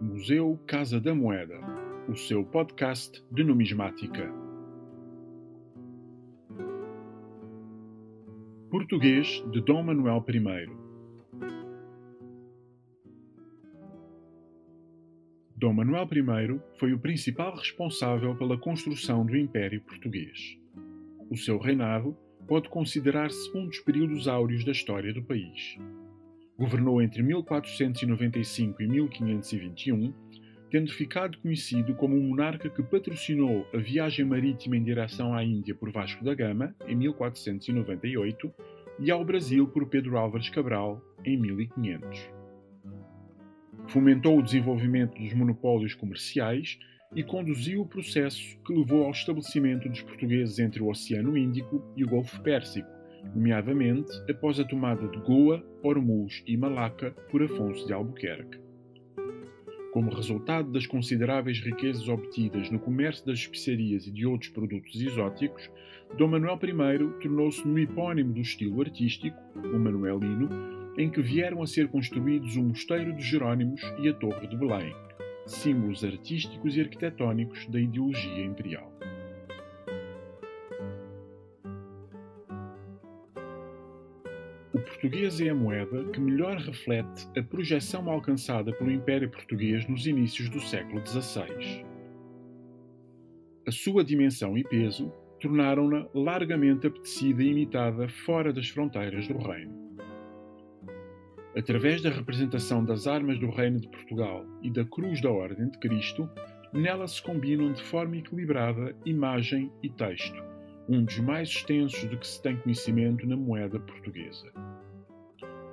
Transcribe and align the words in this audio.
Museu 0.00 0.58
Casa 0.66 1.00
da 1.00 1.14
Moeda, 1.14 1.60
o 2.08 2.16
seu 2.16 2.44
podcast 2.44 3.24
de 3.30 3.44
numismática. 3.44 4.32
Português 8.70 9.44
de 9.52 9.60
Dom 9.60 9.82
Manuel 9.82 10.24
I. 10.28 10.68
Dom 15.56 15.72
Manuel 15.72 16.08
I 16.12 16.60
foi 16.78 16.92
o 16.92 16.98
principal 16.98 17.54
responsável 17.54 18.36
pela 18.36 18.58
construção 18.58 19.24
do 19.24 19.36
Império 19.36 19.80
Português. 19.82 20.58
O 21.30 21.36
seu 21.36 21.58
reinado 21.58 22.16
pode 22.46 22.68
considerar-se 22.68 23.56
um 23.56 23.66
dos 23.66 23.78
períodos 23.80 24.28
áureos 24.28 24.64
da 24.64 24.72
história 24.72 25.12
do 25.14 25.22
país. 25.22 25.78
Governou 26.58 27.02
entre 27.02 27.22
1495 27.22 28.82
e 28.82 28.86
1521, 28.88 30.12
tendo 30.70 30.90
ficado 30.92 31.38
conhecido 31.38 31.94
como 31.94 32.16
um 32.16 32.28
monarca 32.28 32.70
que 32.70 32.82
patrocinou 32.82 33.66
a 33.74 33.76
viagem 33.76 34.24
marítima 34.24 34.76
em 34.76 34.82
direção 34.82 35.34
à 35.34 35.44
Índia 35.44 35.74
por 35.74 35.90
Vasco 35.90 36.24
da 36.24 36.34
Gama, 36.34 36.74
em 36.86 36.96
1498, 36.96 38.52
e 38.98 39.10
ao 39.10 39.24
Brasil 39.24 39.68
por 39.68 39.86
Pedro 39.88 40.16
Álvares 40.16 40.48
Cabral, 40.48 41.02
em 41.24 41.36
1500. 41.36 42.30
Fomentou 43.88 44.38
o 44.38 44.42
desenvolvimento 44.42 45.20
dos 45.20 45.32
monopólios 45.34 45.94
comerciais 45.94 46.78
e 47.14 47.22
conduziu 47.22 47.82
o 47.82 47.86
processo 47.86 48.58
que 48.66 48.72
levou 48.72 49.04
ao 49.04 49.10
estabelecimento 49.10 49.88
dos 49.88 50.02
portugueses 50.02 50.58
entre 50.58 50.82
o 50.82 50.88
Oceano 50.88 51.36
Índico 51.36 51.84
e 51.94 52.02
o 52.02 52.08
Golfo 52.08 52.42
Pérsico, 52.42 52.88
nomeadamente 53.34 54.12
após 54.30 54.58
a 54.60 54.64
tomada 54.64 55.06
de 55.08 55.18
Goa, 55.18 55.64
Hormuz 55.82 56.42
e 56.46 56.56
Malaca 56.56 57.10
por 57.30 57.42
Afonso 57.42 57.86
de 57.86 57.92
Albuquerque. 57.92 58.58
Como 59.92 60.14
resultado 60.14 60.70
das 60.70 60.86
consideráveis 60.86 61.58
riquezas 61.60 62.06
obtidas 62.08 62.70
no 62.70 62.78
comércio 62.78 63.24
das 63.24 63.38
especiarias 63.38 64.06
e 64.06 64.10
de 64.10 64.26
outros 64.26 64.50
produtos 64.50 65.00
exóticos, 65.00 65.70
Dom 66.18 66.28
Manuel 66.28 66.58
I 66.62 67.20
tornou-se 67.20 67.66
no 67.66 67.78
epónimo 67.78 68.34
do 68.34 68.40
estilo 68.40 68.80
artístico, 68.80 69.38
o 69.54 69.78
manuelino, 69.78 70.48
em 70.98 71.10
que 71.10 71.20
vieram 71.20 71.62
a 71.62 71.66
ser 71.66 71.88
construídos 71.88 72.56
o 72.56 72.62
Mosteiro 72.62 73.14
de 73.14 73.22
Jerónimos 73.22 73.82
e 73.98 74.08
a 74.08 74.14
Torre 74.14 74.46
de 74.46 74.56
Belém, 74.56 74.94
símbolos 75.46 76.04
artísticos 76.04 76.76
e 76.76 76.80
arquitetónicos 76.80 77.66
da 77.66 77.80
ideologia 77.80 78.44
imperial. 78.44 78.95
O 84.76 84.78
português 84.78 85.40
é 85.40 85.48
a 85.48 85.54
moeda 85.54 86.04
que 86.10 86.20
melhor 86.20 86.58
reflete 86.58 87.26
a 87.34 87.42
projeção 87.42 88.10
alcançada 88.10 88.74
pelo 88.74 88.90
Império 88.90 89.30
Português 89.30 89.88
nos 89.88 90.06
inícios 90.06 90.50
do 90.50 90.60
século 90.60 91.00
XVI. 91.06 91.82
A 93.66 93.70
sua 93.70 94.04
dimensão 94.04 94.58
e 94.58 94.62
peso 94.62 95.10
tornaram-na 95.40 96.06
largamente 96.12 96.86
apetecida 96.86 97.42
e 97.42 97.52
imitada 97.52 98.06
fora 98.06 98.52
das 98.52 98.68
fronteiras 98.68 99.26
do 99.26 99.38
reino 99.38 99.86
através 101.56 102.02
da 102.02 102.10
representação 102.10 102.84
das 102.84 103.06
armas 103.06 103.38
do 103.38 103.48
Reino 103.48 103.80
de 103.80 103.88
Portugal 103.88 104.44
e 104.62 104.70
da 104.70 104.84
Cruz 104.84 105.22
da 105.22 105.30
Ordem 105.30 105.70
de 105.70 105.78
Cristo, 105.78 106.28
nela 106.70 107.08
se 107.08 107.22
combinam 107.22 107.72
de 107.72 107.82
forma 107.82 108.18
equilibrada 108.18 108.94
imagem 109.06 109.72
e 109.82 109.88
texto, 109.88 110.36
um 110.88 111.04
dos 111.04 111.18
mais 111.18 111.48
extensos 111.48 112.08
de 112.08 112.16
que 112.16 112.26
se 112.26 112.40
tem 112.40 112.56
conhecimento 112.56 113.26
na 113.26 113.36
moeda 113.36 113.78
portuguesa. 113.80 114.52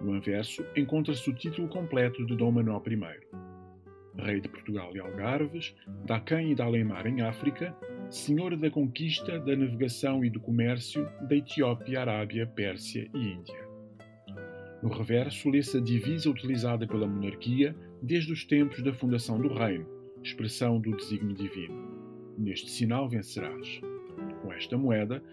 No 0.01 0.13
anverso 0.13 0.65
encontra-se 0.75 1.29
o 1.29 1.33
título 1.33 1.67
completo 1.67 2.25
de 2.25 2.35
Dom 2.35 2.51
Manuel 2.51 2.83
I. 2.85 4.21
Rei 4.21 4.41
de 4.41 4.49
Portugal 4.49 4.95
e 4.95 4.99
Algarves, 4.99 5.75
da 6.05 6.17
Aquém 6.17 6.51
e 6.51 6.55
da 6.55 6.65
Além-Mar 6.65 7.07
em 7.07 7.21
África, 7.21 7.75
Senhor 8.09 8.55
da 8.57 8.69
conquista, 8.69 9.39
da 9.39 9.55
navegação 9.55 10.23
e 10.23 10.29
do 10.29 10.39
comércio 10.39 11.07
da 11.27 11.35
Etiópia, 11.35 12.01
Arábia, 12.01 12.45
Pérsia 12.45 13.09
e 13.13 13.17
Índia. 13.17 13.67
No 14.83 14.89
reverso, 14.89 15.49
lê-se 15.49 15.77
a 15.77 15.81
divisa 15.81 16.29
utilizada 16.29 16.85
pela 16.85 17.07
monarquia 17.07 17.75
desde 18.01 18.33
os 18.33 18.43
tempos 18.43 18.83
da 18.83 18.93
fundação 18.93 19.39
do 19.39 19.47
reino, 19.47 19.87
expressão 20.21 20.79
do 20.79 20.95
desígnio 20.95 21.35
divino. 21.35 22.35
Neste 22.37 22.69
sinal 22.69 23.07
vencerás. 23.07 23.81
Com 24.43 24.51
esta 24.51 24.77
moeda, 24.77 25.23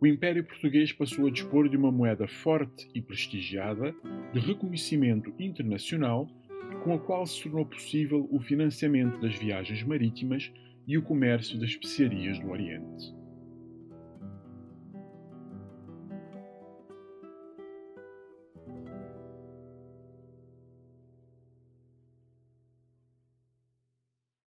o 0.00 0.06
Império 0.06 0.44
Português 0.44 0.92
passou 0.92 1.26
a 1.26 1.30
dispor 1.30 1.68
de 1.68 1.76
uma 1.76 1.90
moeda 1.90 2.26
forte 2.28 2.88
e 2.94 3.02
prestigiada, 3.02 3.92
de 4.32 4.38
reconhecimento 4.38 5.34
internacional, 5.40 6.28
com 6.84 6.94
a 6.94 6.98
qual 6.98 7.26
se 7.26 7.42
tornou 7.42 7.66
possível 7.66 8.28
o 8.30 8.38
financiamento 8.38 9.20
das 9.20 9.34
viagens 9.34 9.82
marítimas 9.82 10.52
e 10.86 10.96
o 10.96 11.02
comércio 11.02 11.58
das 11.58 11.70
especiarias 11.70 12.38
do 12.38 12.48
Oriente. 12.48 13.19